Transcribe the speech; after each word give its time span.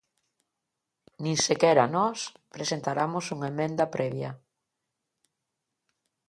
Nin 1.23 1.37
sequera 1.47 1.85
nós 1.97 2.19
presentaramos 2.55 3.25
unha 3.35 3.47
emenda 3.53 3.91
previa. 3.95 4.31